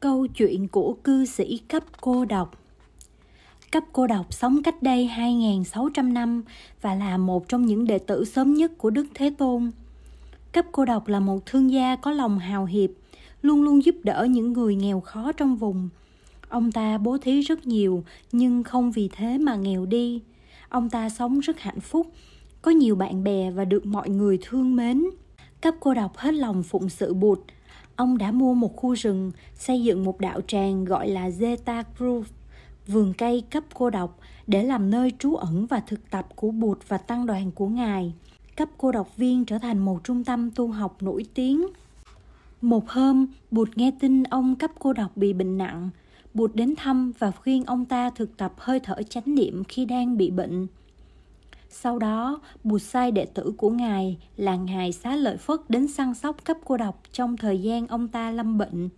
Câu 0.00 0.26
chuyện 0.26 0.68
của 0.68 0.96
cư 1.04 1.24
sĩ 1.24 1.58
cấp 1.68 1.84
cô 2.00 2.24
độc 2.24 2.59
Cấp 3.70 3.84
cô 3.92 4.06
độc 4.06 4.32
sống 4.34 4.62
cách 4.62 4.82
đây 4.82 5.10
2.600 5.16 6.12
năm 6.12 6.42
và 6.82 6.94
là 6.94 7.16
một 7.16 7.48
trong 7.48 7.66
những 7.66 7.86
đệ 7.86 7.98
tử 7.98 8.24
sớm 8.24 8.54
nhất 8.54 8.72
của 8.78 8.90
Đức 8.90 9.06
Thế 9.14 9.34
Tôn. 9.38 9.70
Cấp 10.52 10.64
cô 10.72 10.84
độc 10.84 11.08
là 11.08 11.20
một 11.20 11.46
thương 11.46 11.70
gia 11.70 11.96
có 11.96 12.10
lòng 12.10 12.38
hào 12.38 12.64
hiệp, 12.64 12.90
luôn 13.42 13.62
luôn 13.62 13.84
giúp 13.84 13.94
đỡ 14.02 14.26
những 14.30 14.52
người 14.52 14.74
nghèo 14.74 15.00
khó 15.00 15.32
trong 15.32 15.56
vùng. 15.56 15.88
Ông 16.48 16.72
ta 16.72 16.98
bố 16.98 17.18
thí 17.18 17.40
rất 17.40 17.66
nhiều 17.66 18.04
nhưng 18.32 18.62
không 18.64 18.92
vì 18.92 19.08
thế 19.12 19.38
mà 19.38 19.54
nghèo 19.56 19.86
đi. 19.86 20.20
Ông 20.68 20.90
ta 20.90 21.08
sống 21.08 21.40
rất 21.40 21.60
hạnh 21.60 21.80
phúc, 21.80 22.12
có 22.62 22.70
nhiều 22.70 22.96
bạn 22.96 23.24
bè 23.24 23.50
và 23.50 23.64
được 23.64 23.86
mọi 23.86 24.08
người 24.08 24.38
thương 24.42 24.76
mến. 24.76 25.04
Cấp 25.60 25.74
cô 25.80 25.94
độc 25.94 26.16
hết 26.16 26.34
lòng 26.34 26.62
phụng 26.62 26.88
sự 26.88 27.14
bụt, 27.14 27.38
ông 27.96 28.18
đã 28.18 28.32
mua 28.32 28.54
một 28.54 28.76
khu 28.76 28.92
rừng, 28.94 29.32
xây 29.54 29.82
dựng 29.82 30.04
một 30.04 30.20
đạo 30.20 30.40
tràng 30.46 30.84
gọi 30.84 31.08
là 31.08 31.28
Zeta 31.28 31.84
Grove, 31.98 32.28
vườn 32.86 33.12
cây 33.18 33.44
cấp 33.50 33.64
cô 33.74 33.90
độc 33.90 34.18
để 34.46 34.62
làm 34.62 34.90
nơi 34.90 35.12
trú 35.18 35.34
ẩn 35.34 35.66
và 35.66 35.80
thực 35.80 36.10
tập 36.10 36.26
của 36.36 36.50
Bụt 36.50 36.78
và 36.88 36.98
tăng 36.98 37.26
đoàn 37.26 37.50
của 37.50 37.68
Ngài. 37.68 38.12
Cấp 38.56 38.68
cô 38.78 38.92
độc 38.92 39.16
viên 39.16 39.44
trở 39.44 39.58
thành 39.58 39.78
một 39.78 40.04
trung 40.04 40.24
tâm 40.24 40.50
tu 40.50 40.68
học 40.68 40.96
nổi 41.02 41.24
tiếng. 41.34 41.66
Một 42.60 42.88
hôm, 42.88 43.26
Bụt 43.50 43.68
nghe 43.76 43.90
tin 44.00 44.22
ông 44.22 44.56
cấp 44.56 44.70
cô 44.78 44.92
độc 44.92 45.16
bị 45.16 45.32
bệnh 45.32 45.58
nặng. 45.58 45.90
Bụt 46.34 46.54
đến 46.54 46.74
thăm 46.76 47.12
và 47.18 47.30
khuyên 47.30 47.64
ông 47.64 47.84
ta 47.84 48.10
thực 48.10 48.36
tập 48.36 48.52
hơi 48.56 48.80
thở 48.80 49.02
chánh 49.02 49.34
niệm 49.34 49.64
khi 49.64 49.84
đang 49.84 50.16
bị 50.16 50.30
bệnh. 50.30 50.66
Sau 51.68 51.98
đó, 51.98 52.40
Bụt 52.64 52.82
sai 52.82 53.12
đệ 53.12 53.24
tử 53.24 53.52
của 53.56 53.70
Ngài 53.70 54.18
là 54.36 54.56
Ngài 54.56 54.92
Xá 54.92 55.16
Lợi 55.16 55.36
Phất 55.36 55.70
đến 55.70 55.88
săn 55.88 56.14
sóc 56.14 56.44
cấp 56.44 56.56
cô 56.64 56.76
độc 56.76 57.02
trong 57.12 57.36
thời 57.36 57.62
gian 57.62 57.86
ông 57.86 58.08
ta 58.08 58.30
lâm 58.30 58.58
bệnh. 58.58 58.88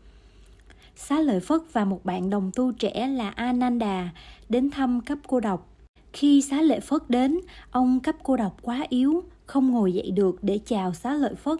Xá 0.97 1.21
Lợi 1.21 1.41
Phất 1.41 1.61
và 1.73 1.85
một 1.85 2.05
bạn 2.05 2.31
đồng 2.31 2.51
tu 2.55 2.73
trẻ 2.73 3.07
là 3.09 3.31
Ananda 3.31 4.11
đến 4.49 4.71
thăm 4.71 5.01
cấp 5.01 5.19
cô 5.27 5.41
độc. 5.41 5.69
Khi 6.13 6.43
Xá 6.43 6.63
Lợi 6.63 6.81
Phất 6.81 7.11
đến, 7.11 7.41
ông 7.71 8.01
cấp 8.01 8.17
cô 8.23 8.37
độc 8.37 8.57
quá 8.63 8.87
yếu, 8.89 9.23
không 9.47 9.71
ngồi 9.71 9.93
dậy 9.93 10.11
được 10.11 10.39
để 10.43 10.61
chào 10.67 10.95
Xá 10.95 11.15
Lợi 11.15 11.35
Phất. 11.35 11.59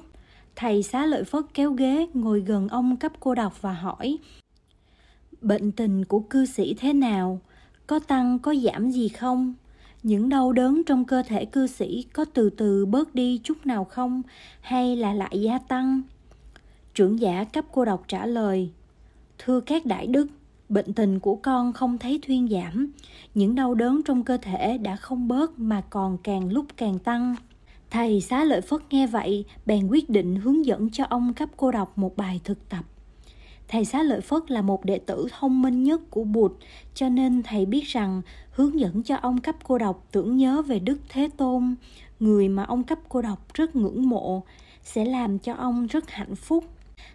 Thầy 0.57 0.83
Xá 0.83 1.07
Lợi 1.07 1.25
Phất 1.25 1.45
kéo 1.55 1.73
ghế 1.73 2.07
ngồi 2.15 2.41
gần 2.41 2.69
ông 2.69 2.97
cấp 2.97 3.13
cô 3.21 3.35
độc 3.35 3.63
và 3.63 3.73
hỏi 3.73 4.19
Bệnh 5.41 5.73
tình 5.73 6.05
của 6.05 6.21
cư 6.21 6.47
sĩ 6.47 6.75
thế 6.75 6.93
nào? 6.93 7.41
Có 7.87 7.99
tăng 7.99 8.39
có 8.39 8.55
giảm 8.55 8.91
gì 8.91 9.09
không? 9.09 9.55
những 10.03 10.29
đau 10.29 10.53
đớn 10.53 10.83
trong 10.87 11.05
cơ 11.05 11.23
thể 11.23 11.45
cư 11.45 11.67
sĩ 11.67 12.07
có 12.13 12.25
từ 12.25 12.51
từ 12.51 12.87
bớt 12.87 13.15
đi 13.15 13.41
chút 13.45 13.67
nào 13.67 13.85
không 13.85 14.23
hay 14.61 14.97
là 14.97 15.15
lại 15.15 15.41
gia 15.41 15.59
tăng 15.59 16.03
trưởng 16.95 17.21
giả 17.21 17.45
cấp 17.45 17.65
cô 17.73 17.85
độc 17.85 18.05
trả 18.09 18.27
lời 18.27 18.71
thưa 19.45 19.61
các 19.61 19.87
đại 19.87 20.07
đức 20.07 20.27
bệnh 20.69 20.93
tình 20.93 21.21
của 21.21 21.35
con 21.35 21.73
không 21.73 21.99
thấy 21.99 22.21
thuyên 22.27 22.49
giảm. 22.49 22.93
Những 23.35 23.55
đau 23.55 23.75
đớn 23.75 24.01
trong 24.05 24.25
cơ 24.25 24.37
thể 24.37 24.79
đã 24.79 24.97
không 24.97 25.29
bớt 25.29 25.59
mà 25.59 25.83
còn 25.91 26.19
càng 26.19 26.53
lúc 26.53 26.67
càng 26.77 26.99
tăng. 26.99 27.37
Thầy 27.91 28.21
xá 28.21 28.45
lợi 28.45 28.61
phất 28.61 28.81
nghe 28.91 29.07
vậy 29.07 29.45
bèn 29.67 29.89
quyết 29.89 30.11
định 30.11 30.37
hướng 30.37 30.67
dẫn 30.67 30.91
cho 30.91 31.05
ông 31.09 31.35
cấp 31.35 31.49
cô 31.57 31.71
đọc 31.71 31.99
một 31.99 32.17
bài 32.17 32.41
thực 32.45 32.69
tập. 32.69 32.85
Thầy 33.69 33.85
Xá 33.85 34.03
Lợi 34.03 34.21
Phất 34.21 34.51
là 34.51 34.63
một 34.63 34.85
đệ 34.85 34.99
tử 34.99 35.27
thông 35.39 35.63
minh 35.63 35.83
nhất 35.83 36.01
của 36.11 36.25
Bụt, 36.25 36.53
cho 36.95 37.09
nên 37.09 37.43
thầy 37.43 37.67
biết 37.67 37.85
rằng 37.85 38.23
hướng 38.51 38.81
dẫn 38.81 39.03
cho 39.03 39.17
ông 39.17 39.41
cấp 39.41 39.57
cô 39.65 39.79
độc 39.79 40.07
tưởng 40.13 40.37
nhớ 40.37 40.63
về 40.63 40.79
Đức 40.79 40.99
Thế 41.09 41.29
Tôn, 41.37 41.75
người 42.21 42.49
mà 42.49 42.63
ông 42.63 42.85
cấp 42.85 42.99
cô 43.09 43.23
độc 43.23 43.55
rất 43.55 43.77
ngưỡng 43.77 44.09
mộ, 44.09 44.43
sẽ 44.83 45.05
làm 45.05 45.39
cho 45.39 45.55
ông 45.55 45.87
rất 45.87 46.11
hạnh 46.11 46.35
phúc. 46.35 46.65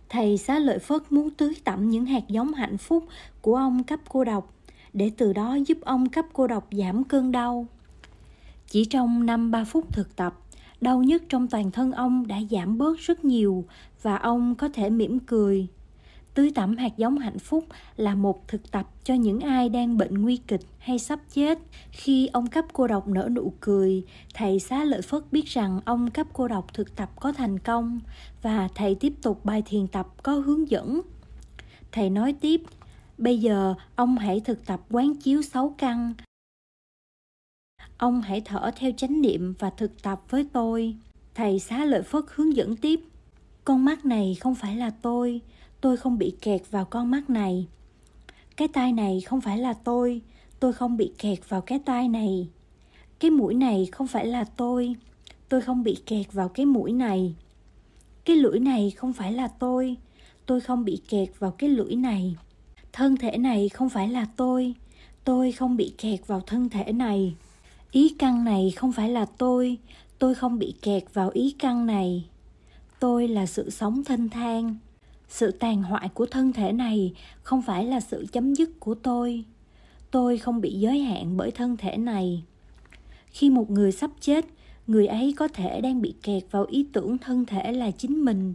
Thầy 0.09 0.37
Xá 0.37 0.59
Lợi 0.59 0.79
Phất 0.79 1.11
muốn 1.11 1.29
tưới 1.29 1.53
tẩm 1.63 1.89
những 1.89 2.05
hạt 2.05 2.23
giống 2.27 2.53
hạnh 2.53 2.77
phúc 2.77 3.05
của 3.41 3.55
ông 3.55 3.83
cấp 3.83 3.99
cô 4.09 4.23
độc, 4.23 4.53
để 4.93 5.11
từ 5.17 5.33
đó 5.33 5.57
giúp 5.67 5.77
ông 5.81 6.09
cấp 6.09 6.25
cô 6.33 6.47
độc 6.47 6.67
giảm 6.71 7.03
cơn 7.03 7.31
đau. 7.31 7.67
Chỉ 8.67 8.85
trong 8.85 9.25
năm 9.25 9.51
ba 9.51 9.63
phút 9.63 9.93
thực 9.93 10.15
tập, 10.15 10.39
đau 10.81 11.03
nhất 11.03 11.23
trong 11.29 11.47
toàn 11.47 11.71
thân 11.71 11.91
ông 11.91 12.27
đã 12.27 12.37
giảm 12.51 12.77
bớt 12.77 12.99
rất 12.99 13.25
nhiều 13.25 13.65
và 14.01 14.15
ông 14.15 14.55
có 14.55 14.69
thể 14.69 14.89
mỉm 14.89 15.19
cười 15.19 15.67
Tưới 16.37 16.51
tẩm 16.55 16.77
hạt 16.77 16.97
giống 16.97 17.17
hạnh 17.17 17.39
phúc 17.39 17.65
là 17.95 18.15
một 18.15 18.47
thực 18.47 18.71
tập 18.71 18.87
cho 19.03 19.13
những 19.13 19.39
ai 19.39 19.69
đang 19.69 19.97
bệnh 19.97 20.21
nguy 20.21 20.37
kịch 20.37 20.61
hay 20.77 20.99
sắp 20.99 21.19
chết. 21.33 21.59
Khi 21.91 22.27
ông 22.27 22.47
cấp 22.47 22.65
cô 22.73 22.87
độc 22.87 23.07
nở 23.07 23.29
nụ 23.31 23.53
cười, 23.59 24.03
thầy 24.33 24.59
xá 24.59 24.83
lợi 24.83 25.01
phất 25.01 25.31
biết 25.31 25.45
rằng 25.45 25.79
ông 25.85 26.11
cấp 26.11 26.27
cô 26.33 26.47
độc 26.47 26.73
thực 26.73 26.95
tập 26.95 27.09
có 27.19 27.31
thành 27.31 27.59
công 27.59 27.99
và 28.41 28.69
thầy 28.75 28.95
tiếp 28.95 29.13
tục 29.21 29.45
bài 29.45 29.63
thiền 29.65 29.87
tập 29.87 30.07
có 30.23 30.33
hướng 30.33 30.69
dẫn. 30.69 31.01
Thầy 31.91 32.09
nói 32.09 32.33
tiếp, 32.41 32.61
bây 33.17 33.39
giờ 33.39 33.73
ông 33.95 34.17
hãy 34.17 34.39
thực 34.39 34.65
tập 34.65 34.81
quán 34.89 35.15
chiếu 35.15 35.41
sáu 35.41 35.75
căn. 35.77 36.13
Ông 37.97 38.21
hãy 38.21 38.41
thở 38.45 38.71
theo 38.75 38.91
chánh 38.97 39.21
niệm 39.21 39.53
và 39.59 39.69
thực 39.69 40.01
tập 40.01 40.21
với 40.29 40.47
tôi. 40.53 40.95
Thầy 41.35 41.59
xá 41.59 41.85
lợi 41.85 42.01
phất 42.01 42.23
hướng 42.35 42.55
dẫn 42.55 42.75
tiếp, 42.75 42.99
con 43.63 43.85
mắt 43.85 44.05
này 44.05 44.37
không 44.39 44.55
phải 44.55 44.75
là 44.75 44.91
tôi, 45.01 45.41
tôi 45.81 45.97
không 45.97 46.17
bị 46.17 46.35
kẹt 46.41 46.61
vào 46.71 46.85
con 46.85 47.11
mắt 47.11 47.29
này. 47.29 47.67
Cái 48.57 48.67
tai 48.67 48.93
này 48.93 49.21
không 49.21 49.41
phải 49.41 49.57
là 49.57 49.73
tôi. 49.73 50.21
Tôi 50.59 50.73
không 50.73 50.97
bị 50.97 51.11
kẹt 51.17 51.49
vào 51.49 51.61
cái 51.61 51.79
tai 51.79 52.07
này. 52.07 52.47
Cái 53.19 53.31
mũi 53.31 53.53
này 53.53 53.89
không 53.91 54.07
phải 54.07 54.25
là 54.25 54.43
tôi. 54.43 54.95
Tôi 55.49 55.61
không 55.61 55.83
bị 55.83 55.97
kẹt 56.05 56.33
vào 56.33 56.49
cái 56.49 56.65
mũi 56.65 56.91
này. 56.91 57.35
Cái 58.25 58.35
lưỡi 58.35 58.59
này 58.59 58.91
không 58.91 59.13
phải 59.13 59.33
là 59.33 59.47
tôi. 59.47 59.95
Tôi 60.45 60.61
không 60.61 60.85
bị 60.85 61.01
kẹt 61.09 61.29
vào 61.39 61.51
cái 61.51 61.69
lưỡi 61.69 61.95
này. 61.95 62.35
Thân 62.93 63.17
thể 63.17 63.37
này 63.37 63.69
không 63.69 63.89
phải 63.89 64.07
là 64.07 64.27
tôi. 64.35 64.73
Tôi 65.23 65.51
không 65.51 65.77
bị 65.77 65.93
kẹt 65.97 66.27
vào 66.27 66.41
thân 66.41 66.69
thể 66.69 66.91
này. 66.91 67.35
Ý 67.91 68.15
căn 68.19 68.43
này 68.43 68.73
không 68.75 68.91
phải 68.91 69.09
là 69.09 69.25
tôi. 69.25 69.77
Tôi 70.19 70.35
không 70.35 70.59
bị 70.59 70.73
kẹt 70.81 71.03
vào 71.13 71.29
ý 71.29 71.55
căn 71.59 71.85
này. 71.85 72.25
Tôi 72.99 73.27
là 73.27 73.45
sự 73.45 73.69
sống 73.69 74.03
thanh 74.03 74.29
thang 74.29 74.75
sự 75.27 75.51
tàn 75.51 75.83
hoại 75.83 76.09
của 76.09 76.25
thân 76.25 76.53
thể 76.53 76.71
này 76.71 77.13
không 77.43 77.61
phải 77.61 77.85
là 77.85 77.99
sự 77.99 78.25
chấm 78.31 78.53
dứt 78.53 78.69
của 78.79 78.95
tôi. 78.95 79.43
Tôi 80.11 80.37
không 80.37 80.61
bị 80.61 80.71
giới 80.71 80.99
hạn 80.99 81.37
bởi 81.37 81.51
thân 81.51 81.77
thể 81.77 81.97
này. 81.97 82.43
Khi 83.31 83.49
một 83.49 83.69
người 83.71 83.91
sắp 83.91 84.11
chết, 84.19 84.45
người 84.87 85.07
ấy 85.07 85.33
có 85.37 85.47
thể 85.47 85.81
đang 85.81 86.01
bị 86.01 86.13
kẹt 86.23 86.43
vào 86.51 86.65
ý 86.65 86.85
tưởng 86.93 87.17
thân 87.17 87.45
thể 87.45 87.71
là 87.71 87.91
chính 87.91 88.25
mình. 88.25 88.53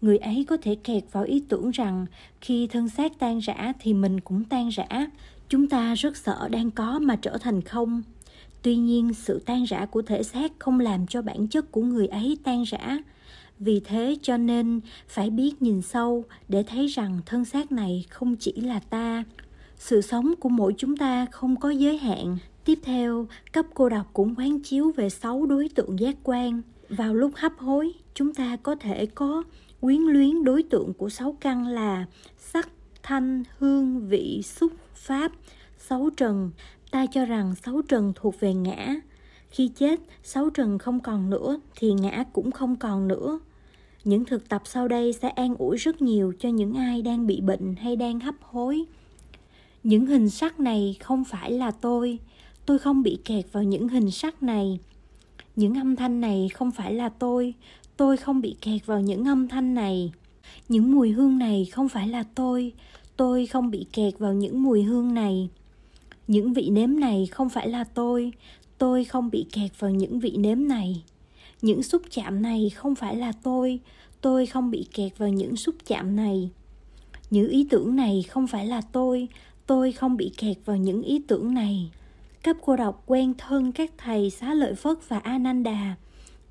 Người 0.00 0.18
ấy 0.18 0.44
có 0.48 0.56
thể 0.56 0.74
kẹt 0.74 1.04
vào 1.12 1.24
ý 1.24 1.42
tưởng 1.48 1.70
rằng 1.70 2.06
khi 2.40 2.66
thân 2.66 2.88
xác 2.88 3.18
tan 3.18 3.38
rã 3.38 3.72
thì 3.80 3.94
mình 3.94 4.20
cũng 4.20 4.44
tan 4.44 4.68
rã. 4.68 4.86
Chúng 5.48 5.68
ta 5.68 5.94
rất 5.94 6.16
sợ 6.16 6.48
đang 6.48 6.70
có 6.70 6.98
mà 6.98 7.16
trở 7.16 7.38
thành 7.38 7.62
không. 7.62 8.02
Tuy 8.62 8.76
nhiên, 8.76 9.14
sự 9.14 9.42
tan 9.46 9.64
rã 9.64 9.86
của 9.86 10.02
thể 10.02 10.22
xác 10.22 10.52
không 10.58 10.80
làm 10.80 11.06
cho 11.06 11.22
bản 11.22 11.48
chất 11.48 11.72
của 11.72 11.82
người 11.82 12.06
ấy 12.06 12.38
tan 12.44 12.62
rã 12.62 12.98
vì 13.64 13.80
thế 13.80 14.16
cho 14.22 14.36
nên 14.36 14.80
phải 15.08 15.30
biết 15.30 15.62
nhìn 15.62 15.82
sâu 15.82 16.24
để 16.48 16.62
thấy 16.62 16.86
rằng 16.86 17.20
thân 17.26 17.44
xác 17.44 17.72
này 17.72 18.04
không 18.10 18.36
chỉ 18.36 18.52
là 18.52 18.80
ta. 18.80 19.24
Sự 19.76 20.00
sống 20.00 20.34
của 20.40 20.48
mỗi 20.48 20.74
chúng 20.78 20.96
ta 20.96 21.26
không 21.26 21.56
có 21.56 21.70
giới 21.70 21.98
hạn. 21.98 22.38
Tiếp 22.64 22.78
theo, 22.82 23.26
cấp 23.52 23.66
cô 23.74 23.88
đọc 23.88 24.10
cũng 24.12 24.34
quán 24.34 24.60
chiếu 24.60 24.92
về 24.96 25.10
sáu 25.10 25.46
đối 25.46 25.68
tượng 25.68 25.98
giác 25.98 26.16
quan. 26.22 26.62
Vào 26.88 27.14
lúc 27.14 27.32
hấp 27.34 27.58
hối, 27.58 27.92
chúng 28.14 28.34
ta 28.34 28.56
có 28.56 28.74
thể 28.74 29.06
có 29.06 29.42
quyến 29.80 30.00
luyến 30.00 30.44
đối 30.44 30.62
tượng 30.62 30.92
của 30.94 31.08
sáu 31.08 31.36
căn 31.40 31.66
là 31.66 32.06
sắc, 32.38 32.68
thanh, 33.02 33.42
hương, 33.58 34.08
vị, 34.08 34.42
xúc, 34.44 34.72
pháp, 34.94 35.32
sáu 35.78 36.10
trần. 36.16 36.50
Ta 36.90 37.06
cho 37.06 37.24
rằng 37.24 37.54
sáu 37.64 37.82
trần 37.88 38.12
thuộc 38.16 38.40
về 38.40 38.54
ngã. 38.54 38.94
Khi 39.50 39.68
chết, 39.68 40.00
sáu 40.22 40.50
trần 40.50 40.78
không 40.78 41.00
còn 41.00 41.30
nữa 41.30 41.60
thì 41.76 41.92
ngã 41.92 42.24
cũng 42.32 42.50
không 42.50 42.76
còn 42.76 43.08
nữa 43.08 43.38
những 44.04 44.24
thực 44.24 44.48
tập 44.48 44.62
sau 44.64 44.88
đây 44.88 45.12
sẽ 45.12 45.28
an 45.28 45.54
ủi 45.58 45.76
rất 45.76 46.02
nhiều 46.02 46.32
cho 46.38 46.48
những 46.48 46.74
ai 46.74 47.02
đang 47.02 47.26
bị 47.26 47.40
bệnh 47.40 47.76
hay 47.76 47.96
đang 47.96 48.20
hấp 48.20 48.34
hối. 48.40 48.84
Những 49.82 50.06
hình 50.06 50.30
sắc 50.30 50.60
này 50.60 50.96
không 51.00 51.24
phải 51.24 51.52
là 51.52 51.70
tôi. 51.70 52.18
Tôi 52.66 52.78
không 52.78 53.02
bị 53.02 53.18
kẹt 53.24 53.44
vào 53.52 53.62
những 53.62 53.88
hình 53.88 54.10
sắc 54.10 54.42
này. 54.42 54.78
Những 55.56 55.74
âm 55.74 55.96
thanh 55.96 56.20
này 56.20 56.48
không 56.54 56.70
phải 56.70 56.94
là 56.94 57.08
tôi. 57.08 57.54
Tôi 57.96 58.16
không 58.16 58.40
bị 58.40 58.56
kẹt 58.60 58.86
vào 58.86 59.00
những 59.00 59.24
âm 59.24 59.48
thanh 59.48 59.74
này. 59.74 60.12
Những 60.68 60.92
mùi 60.92 61.10
hương 61.10 61.38
này 61.38 61.68
không 61.72 61.88
phải 61.88 62.08
là 62.08 62.24
tôi. 62.34 62.72
Tôi 63.16 63.46
không 63.46 63.70
bị 63.70 63.86
kẹt 63.92 64.18
vào 64.18 64.34
những 64.34 64.62
mùi 64.62 64.82
hương 64.82 65.14
này. 65.14 65.48
Những 66.28 66.52
vị 66.52 66.70
nếm 66.70 67.00
này 67.00 67.26
không 67.26 67.48
phải 67.48 67.68
là 67.68 67.84
tôi. 67.84 68.32
Tôi 68.78 69.04
không 69.04 69.30
bị 69.30 69.46
kẹt 69.52 69.70
vào 69.78 69.90
những 69.90 70.20
vị 70.20 70.36
nếm 70.36 70.68
này 70.68 71.02
những 71.62 71.82
xúc 71.82 72.02
chạm 72.10 72.42
này 72.42 72.70
không 72.70 72.94
phải 72.94 73.16
là 73.16 73.32
tôi 73.42 73.80
tôi 74.20 74.46
không 74.46 74.70
bị 74.70 74.86
kẹt 74.94 75.18
vào 75.18 75.28
những 75.28 75.56
xúc 75.56 75.74
chạm 75.86 76.16
này 76.16 76.50
những 77.30 77.48
ý 77.48 77.66
tưởng 77.70 77.96
này 77.96 78.24
không 78.28 78.46
phải 78.46 78.66
là 78.66 78.80
tôi 78.92 79.28
tôi 79.66 79.92
không 79.92 80.16
bị 80.16 80.32
kẹt 80.36 80.56
vào 80.64 80.76
những 80.76 81.02
ý 81.02 81.22
tưởng 81.28 81.54
này 81.54 81.90
cấp 82.42 82.56
cô 82.64 82.76
độc 82.76 83.02
quen 83.06 83.34
thân 83.38 83.72
các 83.72 83.90
thầy 83.98 84.30
xá 84.30 84.54
lợi 84.54 84.74
phất 84.74 85.08
và 85.08 85.18
ananda 85.18 85.96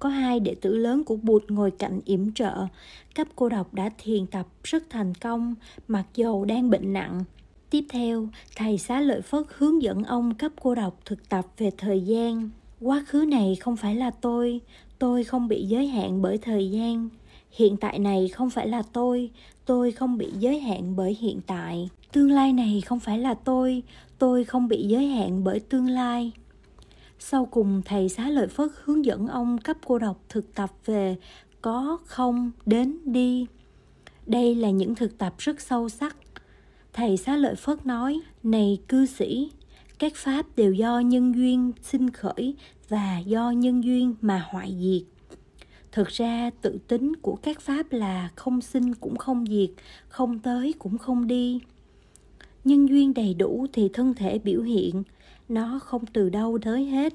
có 0.02 0.10
hai 0.10 0.40
đệ 0.40 0.56
tử 0.56 0.78
lớn 0.78 1.04
của 1.04 1.16
Bụt 1.16 1.44
ngồi 1.48 1.72
cạnh 1.72 2.00
yểm 2.06 2.34
trợ. 2.34 2.68
Cấp 3.16 3.28
cô 3.36 3.50
độc 3.50 3.74
đã 3.74 3.90
thiền 3.98 4.28
tập 4.28 4.48
rất 4.64 4.84
thành 4.90 5.14
công, 5.16 5.56
mặc 5.88 6.06
dầu 6.16 6.46
đang 6.46 6.70
bệnh 6.70 6.94
nặng. 6.94 7.24
Tiếp 7.70 7.86
theo, 7.90 8.28
thầy 8.56 8.78
xá 8.78 9.02
lợi 9.02 9.22
Phất 9.22 9.46
hướng 9.58 9.82
dẫn 9.82 10.04
ông 10.04 10.34
cấp 10.34 10.52
cô 10.62 10.76
độc 10.76 11.00
thực 11.06 11.30
tập 11.30 11.46
về 11.58 11.72
thời 11.78 12.02
gian. 12.02 12.50
Quá 12.80 13.06
khứ 13.08 13.26
này 13.28 13.56
không 13.56 13.78
phải 13.78 13.96
là 13.96 14.12
tôi, 14.12 14.62
tôi 15.02 15.24
không 15.24 15.48
bị 15.48 15.66
giới 15.66 15.88
hạn 15.88 16.22
bởi 16.22 16.38
thời 16.38 16.72
gian. 16.72 17.10
Hiện 17.52 17.78
tại 17.78 18.00
này 18.00 18.28
không 18.28 18.50
phải 18.50 18.68
là 18.68 18.82
tôi, 18.94 19.32
tôi 19.66 19.92
không 19.92 20.18
bị 20.18 20.30
giới 20.40 20.60
hạn 20.60 20.96
bởi 20.96 21.18
hiện 21.20 21.42
tại. 21.48 21.90
Tương 22.12 22.32
lai 22.32 22.54
này 22.54 22.82
không 22.86 23.00
phải 23.00 23.20
là 23.20 23.34
tôi, 23.34 23.84
tôi 24.20 24.44
không 24.44 24.68
bị 24.68 24.88
giới 24.88 25.06
hạn 25.06 25.44
bởi 25.44 25.60
tương 25.60 25.88
lai. 25.88 26.32
Sau 27.20 27.46
cùng 27.46 27.82
thầy 27.86 28.10
xá 28.10 28.30
lợi 28.30 28.48
Phất 28.48 28.72
hướng 28.84 29.06
dẫn 29.06 29.28
ông 29.28 29.58
cấp 29.58 29.78
cô 29.86 30.00
độc 30.00 30.22
thực 30.30 30.56
tập 30.56 30.70
về 30.86 31.16
có, 31.62 31.98
không, 32.06 32.52
đến, 32.66 32.98
đi. 33.06 33.46
Đây 34.26 34.56
là 34.56 34.70
những 34.70 34.96
thực 34.96 35.18
tập 35.18 35.34
rất 35.38 35.62
sâu 35.62 35.90
sắc. 35.90 36.18
Thầy 36.94 37.18
xá 37.18 37.36
lợi 37.36 37.56
Phất 37.56 37.86
nói, 37.86 38.20
này 38.44 38.80
cư 38.88 39.06
sĩ, 39.06 39.52
các 40.00 40.16
pháp 40.16 40.46
đều 40.56 40.74
do 40.74 41.00
nhân 41.00 41.36
duyên 41.36 41.72
sinh 41.82 42.10
khởi 42.10 42.56
và 42.92 43.20
do 43.20 43.52
nhân 43.52 43.84
duyên 43.84 44.16
mà 44.22 44.46
hoại 44.50 44.76
diệt. 44.80 45.38
Thực 45.92 46.08
ra 46.08 46.50
tự 46.62 46.80
tính 46.88 47.16
của 47.22 47.36
các 47.36 47.62
pháp 47.62 47.92
là 47.92 48.30
không 48.36 48.62
sinh 48.62 48.96
cũng 48.96 49.16
không 49.16 49.46
diệt, 49.46 49.70
không 50.08 50.40
tới 50.40 50.74
cũng 50.80 50.98
không 50.98 51.28
đi. 51.28 51.62
Nhân 52.64 52.90
duyên 52.90 53.14
đầy 53.14 53.34
đủ 53.34 53.68
thì 53.74 53.90
thân 53.94 54.14
thể 54.14 54.40
biểu 54.40 54.62
hiện, 54.62 55.04
nó 55.50 55.80
không 55.84 56.06
từ 56.06 56.30
đâu 56.30 56.60
tới 56.62 56.86
hết 56.86 57.14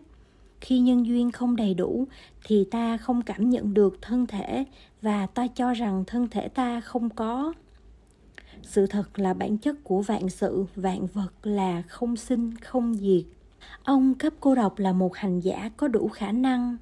khi 0.61 0.78
nhân 0.78 1.06
duyên 1.06 1.33
không 1.33 1.56
đầy 1.56 1.75
đủ 1.75 2.06
thì 2.45 2.64
ta 2.71 2.97
không 2.97 3.23
cảm 3.23 3.50
nhận 3.50 3.75
được 3.75 3.99
thân 4.02 4.26
thể 4.26 4.64
và 5.02 5.26
ta 5.26 5.47
cho 5.47 5.75
rằng 5.75 6.04
thân 6.06 6.28
thể 6.28 6.49
ta 6.49 6.80
không 6.80 7.11
có 7.11 7.52
sự 8.62 8.87
thật 8.87 9.18
là 9.18 9.35
bản 9.35 9.59
chất 9.59 9.76
của 9.85 10.02
vạn 10.02 10.28
sự 10.28 10.64
vạn 10.75 11.06
vật 11.06 11.33
là 11.42 11.83
không 11.83 12.16
sinh 12.16 12.56
không 12.56 12.95
diệt 12.95 13.36
ông 13.85 14.14
cấp 14.14 14.32
cô 14.40 14.54
độc 14.54 14.78
là 14.78 14.92
một 14.92 15.16
hành 15.16 15.40
giả 15.40 15.70
có 15.76 15.88
đủ 15.88 16.08
khả 16.08 16.32
năng. 16.32 16.76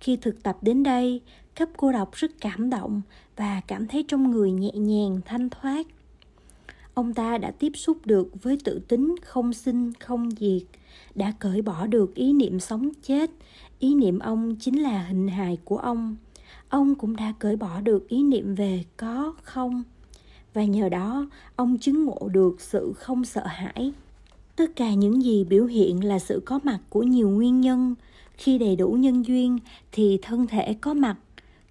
Khi 0.00 0.16
thực 0.16 0.42
tập 0.42 0.56
đến 0.62 0.82
đây, 0.82 1.20
cấp 1.54 1.68
cô 1.76 1.92
độc 1.92 2.12
rất 2.12 2.30
cảm 2.40 2.70
động 2.70 3.02
và 3.36 3.60
cảm 3.66 3.86
thấy 3.86 4.04
trong 4.08 4.30
người 4.30 4.52
nhẹ 4.52 4.70
nhàng, 4.70 5.20
thanh 5.24 5.50
thoát. 5.50 5.86
Ông 6.94 7.14
ta 7.14 7.38
đã 7.38 7.50
tiếp 7.50 7.72
xúc 7.74 7.98
được 8.04 8.42
với 8.42 8.58
tự 8.64 8.80
tính 8.88 9.14
không 9.22 9.52
sinh, 9.52 9.92
không 10.00 10.30
diệt, 10.30 10.62
đã 11.14 11.32
cởi 11.38 11.62
bỏ 11.62 11.86
được 11.86 12.14
ý 12.14 12.32
niệm 12.32 12.60
sống 12.60 12.90
chết. 13.02 13.30
Ý 13.78 13.94
niệm 13.94 14.18
ông 14.18 14.56
chính 14.60 14.82
là 14.82 15.02
hình 15.02 15.28
hài 15.28 15.58
của 15.64 15.78
ông. 15.78 16.16
Ông 16.68 16.94
cũng 16.94 17.16
đã 17.16 17.32
cởi 17.38 17.56
bỏ 17.56 17.80
được 17.80 18.08
ý 18.08 18.22
niệm 18.22 18.54
về 18.54 18.84
có, 18.96 19.34
không. 19.42 19.82
Và 20.54 20.64
nhờ 20.64 20.88
đó, 20.88 21.26
ông 21.56 21.78
chứng 21.78 22.04
ngộ 22.04 22.28
được 22.32 22.60
sự 22.60 22.92
không 22.96 23.24
sợ 23.24 23.46
hãi 23.46 23.92
tất 24.58 24.76
cả 24.76 24.94
những 24.94 25.22
gì 25.22 25.44
biểu 25.44 25.66
hiện 25.66 26.04
là 26.04 26.18
sự 26.18 26.42
có 26.44 26.60
mặt 26.62 26.78
của 26.88 27.02
nhiều 27.02 27.30
nguyên 27.30 27.60
nhân. 27.60 27.94
Khi 28.36 28.58
đầy 28.58 28.76
đủ 28.76 28.88
nhân 28.88 29.26
duyên, 29.26 29.58
thì 29.92 30.18
thân 30.22 30.46
thể 30.46 30.74
có 30.80 30.94
mặt. 30.94 31.16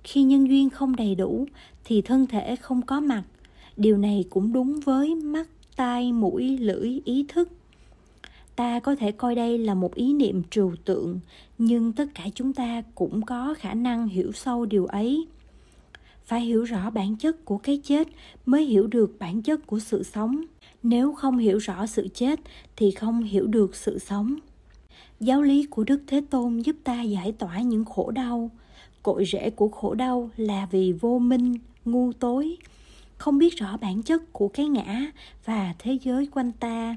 Khi 0.03 0.24
nhân 0.24 0.50
duyên 0.50 0.70
không 0.70 0.96
đầy 0.96 1.15
đủ, 1.15 1.46
thì 1.84 2.01
thân 2.01 2.27
thể 2.27 2.56
không 2.56 2.82
có 2.82 3.00
mặt. 3.00 3.24
Điều 3.77 3.98
này 3.98 4.25
cũng 4.29 4.53
đúng 4.53 4.79
với 4.79 5.15
mắt, 5.15 5.48
tai, 5.75 6.12
mũi, 6.12 6.58
lưỡi, 6.58 7.01
ý 7.06 7.25
thức. 7.27 7.50
Ta 8.56 8.79
có 8.79 8.96
thể 8.96 9.12
coi 9.12 9.36
đây 9.36 9.58
là 9.58 9.74
một 9.74 9.96
ý 9.96 10.13
niệm 10.13 10.41
trừu 10.50 10.75
tượng, 10.86 11.20
nhưng 11.58 11.94
tất 11.94 12.06
cả 12.15 12.24
chúng 12.36 12.53
ta 12.53 12.82
cũng 12.96 13.22
có 13.25 13.56
khả 13.60 13.74
năng 13.74 14.08
hiểu 14.08 14.32
sâu 14.32 14.65
điều 14.65 14.86
ấy. 14.86 15.27
Phải 16.25 16.41
hiểu 16.41 16.63
rõ 16.63 16.89
bản 16.89 17.15
chất 17.15 17.46
của 17.46 17.58
cái 17.58 17.82
chết 17.84 18.08
mới 18.46 18.65
hiểu 18.65 18.88
được 18.88 19.20
bản 19.20 19.41
chất 19.41 19.67
của 19.67 19.79
sự 19.79 20.03
sống 20.03 20.41
nếu 20.84 21.13
không 21.13 21.38
hiểu 21.38 21.57
rõ 21.57 21.86
sự 21.86 22.07
chết 22.13 22.39
thì 22.75 22.91
không 22.91 23.24
hiểu 23.24 23.48
được 23.48 23.75
sự 23.75 24.00
sống. 24.00 24.36
Giáo 25.19 25.41
lý 25.41 25.65
của 25.65 25.84
đức 25.84 26.01
thế 26.07 26.22
tôn 26.29 26.60
giúp 26.60 26.75
ta 26.84 27.01
giải 27.01 27.31
tỏa 27.31 27.62
những 27.62 27.86
khổ 27.86 28.12
đau. 28.12 28.51
Cội 29.03 29.25
rễ 29.25 29.50
của 29.50 29.67
khổ 29.67 29.93
đau 29.93 30.29
là 30.38 30.67
vì 30.72 30.91
vô 30.91 31.19
minh, 31.19 31.55
ngu 31.86 32.13
tối. 32.13 32.57
Không 33.17 33.38
biết 33.38 33.55
rõ 33.55 33.77
bản 33.77 34.03
chất 34.03 34.34
của 34.34 34.48
cái 34.48 34.65
ngã 34.65 35.12
và 35.46 35.75
thế 35.79 35.98
giới 36.03 36.25
quanh 36.25 36.51
ta. 36.51 36.96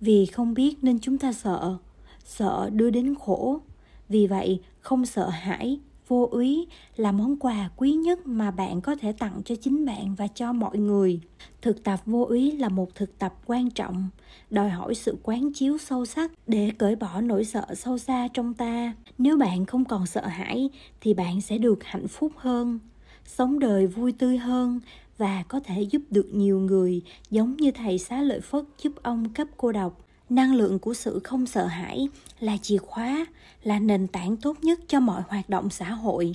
Vì 0.00 0.26
không 0.26 0.54
biết 0.54 0.76
nên 0.82 0.98
chúng 0.98 1.18
ta 1.18 1.32
sợ 1.32 1.76
sợ 2.24 2.70
đưa 2.72 2.90
đến 2.90 3.14
khổ. 3.20 3.60
Vì 4.08 4.26
vậy, 4.26 4.60
không 4.80 5.06
sợ 5.06 5.28
hãi 5.28 5.78
vô 6.12 6.28
úy 6.30 6.66
là 6.96 7.12
món 7.12 7.36
quà 7.36 7.70
quý 7.76 7.92
nhất 7.92 8.26
mà 8.26 8.50
bạn 8.50 8.80
có 8.80 8.94
thể 8.94 9.12
tặng 9.12 9.42
cho 9.44 9.54
chính 9.54 9.84
bạn 9.86 10.14
và 10.14 10.26
cho 10.26 10.52
mọi 10.52 10.78
người. 10.78 11.20
Thực 11.62 11.84
tập 11.84 12.00
vô 12.06 12.24
úy 12.24 12.52
là 12.52 12.68
một 12.68 12.94
thực 12.94 13.18
tập 13.18 13.34
quan 13.46 13.70
trọng, 13.70 14.08
đòi 14.50 14.70
hỏi 14.70 14.94
sự 14.94 15.16
quán 15.22 15.52
chiếu 15.52 15.78
sâu 15.78 16.06
sắc 16.06 16.32
để 16.46 16.70
cởi 16.78 16.96
bỏ 16.96 17.20
nỗi 17.20 17.44
sợ 17.44 17.66
sâu 17.74 17.98
xa 17.98 18.28
trong 18.34 18.54
ta. 18.54 18.94
Nếu 19.18 19.36
bạn 19.36 19.66
không 19.66 19.84
còn 19.84 20.06
sợ 20.06 20.26
hãi 20.26 20.70
thì 21.00 21.14
bạn 21.14 21.40
sẽ 21.40 21.58
được 21.58 21.84
hạnh 21.84 22.08
phúc 22.08 22.32
hơn, 22.36 22.78
sống 23.24 23.58
đời 23.58 23.86
vui 23.86 24.12
tươi 24.12 24.38
hơn 24.38 24.80
và 25.18 25.44
có 25.48 25.60
thể 25.60 25.82
giúp 25.82 26.02
được 26.10 26.28
nhiều 26.32 26.60
người 26.60 27.02
giống 27.30 27.56
như 27.56 27.70
thầy 27.70 27.98
xá 27.98 28.22
lợi 28.22 28.40
phất 28.40 28.64
giúp 28.82 28.92
ông 29.02 29.28
cấp 29.28 29.48
cô 29.56 29.72
độc 29.72 30.04
năng 30.34 30.54
lượng 30.54 30.78
của 30.78 30.94
sự 30.94 31.20
không 31.24 31.46
sợ 31.46 31.66
hãi 31.66 32.08
là 32.40 32.56
chìa 32.56 32.78
khóa, 32.78 33.26
là 33.62 33.78
nền 33.78 34.06
tảng 34.06 34.36
tốt 34.36 34.56
nhất 34.62 34.80
cho 34.88 35.00
mọi 35.00 35.22
hoạt 35.28 35.48
động 35.48 35.70
xã 35.70 35.90
hội. 35.90 36.34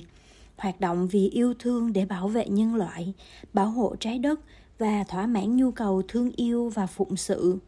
Hoạt 0.56 0.80
động 0.80 1.08
vì 1.08 1.28
yêu 1.28 1.54
thương 1.58 1.92
để 1.92 2.04
bảo 2.04 2.28
vệ 2.28 2.46
nhân 2.48 2.74
loại, 2.74 3.12
bảo 3.52 3.70
hộ 3.70 3.96
trái 4.00 4.18
đất 4.18 4.40
và 4.78 5.04
thỏa 5.08 5.26
mãn 5.26 5.56
nhu 5.56 5.70
cầu 5.70 6.02
thương 6.08 6.30
yêu 6.36 6.68
và 6.68 6.86
phụng 6.86 7.16
sự. 7.16 7.58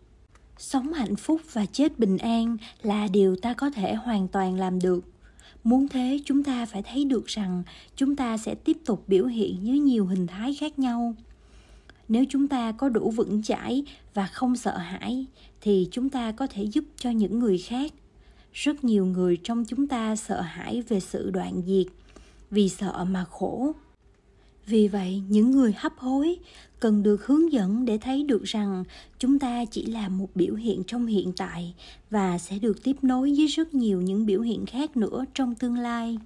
Sống 0.58 0.92
hạnh 0.92 1.16
phúc 1.16 1.40
và 1.52 1.66
chết 1.66 1.98
bình 1.98 2.18
an 2.18 2.56
là 2.82 3.08
điều 3.08 3.36
ta 3.36 3.54
có 3.54 3.70
thể 3.70 3.94
hoàn 3.94 4.28
toàn 4.28 4.58
làm 4.58 4.78
được. 4.78 5.00
Muốn 5.64 5.88
thế, 5.88 6.20
chúng 6.24 6.44
ta 6.44 6.66
phải 6.66 6.82
thấy 6.82 7.04
được 7.04 7.26
rằng 7.26 7.62
chúng 7.96 8.16
ta 8.16 8.36
sẽ 8.36 8.54
tiếp 8.54 8.76
tục 8.86 9.04
biểu 9.06 9.26
hiện 9.26 9.66
dưới 9.66 9.78
nhiều 9.78 10.06
hình 10.06 10.26
thái 10.26 10.54
khác 10.54 10.78
nhau 10.78 11.14
nếu 12.10 12.24
chúng 12.28 12.48
ta 12.48 12.72
có 12.72 12.88
đủ 12.88 13.10
vững 13.10 13.42
chãi 13.42 13.84
và 14.14 14.26
không 14.26 14.56
sợ 14.56 14.76
hãi, 14.76 15.26
thì 15.60 15.88
chúng 15.90 16.10
ta 16.10 16.32
có 16.32 16.46
thể 16.46 16.62
giúp 16.64 16.84
cho 16.96 17.10
những 17.10 17.38
người 17.38 17.58
khác. 17.58 17.92
Rất 18.52 18.84
nhiều 18.84 19.06
người 19.06 19.38
trong 19.42 19.64
chúng 19.64 19.86
ta 19.86 20.16
sợ 20.16 20.40
hãi 20.40 20.82
về 20.88 21.00
sự 21.00 21.30
đoạn 21.30 21.62
diệt 21.66 21.86
vì 22.50 22.68
sợ 22.68 23.04
mà 23.04 23.24
khổ. 23.24 23.72
Vì 24.66 24.88
vậy, 24.88 25.22
những 25.28 25.50
người 25.50 25.74
hấp 25.76 25.98
hối 25.98 26.36
cần 26.80 27.02
được 27.02 27.26
hướng 27.26 27.52
dẫn 27.52 27.84
để 27.84 27.98
thấy 27.98 28.22
được 28.22 28.44
rằng 28.44 28.84
chúng 29.18 29.38
ta 29.38 29.64
chỉ 29.64 29.86
là 29.86 30.08
một 30.08 30.28
biểu 30.34 30.54
hiện 30.54 30.82
trong 30.86 31.06
hiện 31.06 31.32
tại 31.36 31.74
và 32.10 32.38
sẽ 32.38 32.58
được 32.58 32.84
tiếp 32.84 32.96
nối 33.02 33.34
với 33.36 33.46
rất 33.46 33.74
nhiều 33.74 34.02
những 34.02 34.26
biểu 34.26 34.40
hiện 34.40 34.66
khác 34.66 34.96
nữa 34.96 35.24
trong 35.34 35.54
tương 35.54 35.78
lai 35.78 36.18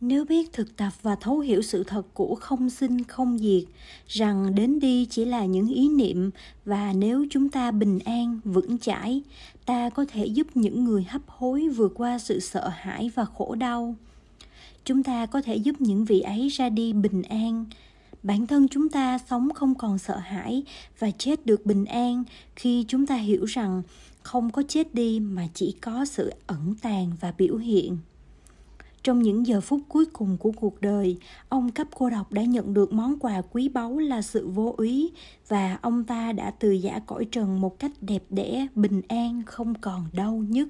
nếu 0.00 0.24
biết 0.24 0.52
thực 0.52 0.76
tập 0.76 0.92
và 1.02 1.16
thấu 1.16 1.38
hiểu 1.38 1.62
sự 1.62 1.84
thật 1.84 2.02
của 2.14 2.34
không 2.34 2.70
sinh, 2.70 3.04
không 3.04 3.38
diệt, 3.38 3.64
rằng 4.08 4.54
đến 4.54 4.80
đi 4.80 5.06
chỉ 5.10 5.24
là 5.24 5.44
những 5.44 5.68
ý 5.68 5.88
niệm 5.88 6.30
và 6.64 6.92
nếu 6.92 7.26
chúng 7.30 7.48
ta 7.48 7.70
bình 7.70 7.98
an, 8.04 8.40
vững 8.44 8.78
chãi, 8.78 9.22
ta 9.66 9.90
có 9.90 10.04
thể 10.08 10.26
giúp 10.26 10.46
những 10.54 10.84
người 10.84 11.02
hấp 11.08 11.22
hối 11.26 11.68
vượt 11.68 11.92
qua 11.94 12.18
sự 12.18 12.40
sợ 12.40 12.68
hãi 12.68 13.10
và 13.14 13.24
khổ 13.24 13.54
đau. 13.54 13.96
Chúng 14.84 15.02
ta 15.02 15.26
có 15.26 15.42
thể 15.42 15.56
giúp 15.56 15.76
những 15.78 16.04
vị 16.04 16.20
ấy 16.20 16.48
ra 16.48 16.68
đi 16.68 16.92
bình 16.92 17.22
an. 17.22 17.64
Bản 18.22 18.46
thân 18.46 18.68
chúng 18.68 18.88
ta 18.88 19.18
sống 19.30 19.48
không 19.54 19.74
còn 19.74 19.98
sợ 19.98 20.16
hãi 20.16 20.62
và 20.98 21.10
chết 21.10 21.46
được 21.46 21.66
bình 21.66 21.84
an 21.84 22.24
khi 22.56 22.84
chúng 22.88 23.06
ta 23.06 23.14
hiểu 23.14 23.44
rằng 23.44 23.82
không 24.22 24.50
có 24.50 24.62
chết 24.68 24.94
đi 24.94 25.20
mà 25.20 25.48
chỉ 25.54 25.74
có 25.80 26.04
sự 26.04 26.32
ẩn 26.46 26.74
tàng 26.82 27.12
và 27.20 27.32
biểu 27.38 27.56
hiện 27.56 27.98
trong 29.02 29.22
những 29.22 29.46
giờ 29.46 29.60
phút 29.60 29.80
cuối 29.88 30.06
cùng 30.12 30.36
của 30.36 30.52
cuộc 30.52 30.80
đời, 30.80 31.18
ông 31.48 31.70
cấp 31.70 31.86
cô 31.94 32.10
độc 32.10 32.32
đã 32.32 32.42
nhận 32.42 32.74
được 32.74 32.92
món 32.92 33.18
quà 33.18 33.42
quý 33.52 33.68
báu 33.68 33.98
là 33.98 34.22
sự 34.22 34.48
vô 34.48 34.74
úy 34.76 35.12
và 35.48 35.78
ông 35.82 36.04
ta 36.04 36.32
đã 36.32 36.50
từ 36.50 36.70
giả 36.70 37.00
cõi 37.06 37.24
trần 37.32 37.60
một 37.60 37.78
cách 37.78 37.92
đẹp 38.00 38.22
đẽ, 38.30 38.66
bình 38.74 39.02
an, 39.08 39.42
không 39.46 39.74
còn 39.74 40.04
đau 40.12 40.44
nhức. 40.48 40.66